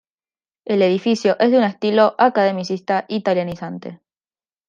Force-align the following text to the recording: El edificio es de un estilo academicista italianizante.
El 0.65 0.81
edificio 0.81 1.37
es 1.37 1.51
de 1.51 1.59
un 1.59 1.63
estilo 1.63 2.15
academicista 2.17 3.05
italianizante. 3.07 3.99